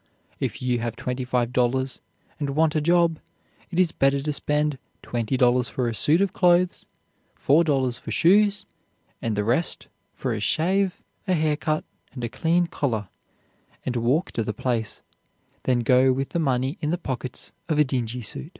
[0.39, 2.01] If you have twenty five dollars,
[2.39, 3.19] and want a job,
[3.69, 6.87] it is better to spend twenty dollars for a suit of clothes,
[7.35, 8.65] four dollars for shoes,
[9.21, 13.09] and the rest for a shave, a hair cut, and a clean collar,
[13.85, 15.03] and walk to the place,
[15.65, 18.49] than go with the money in the pockets of a dingy suit."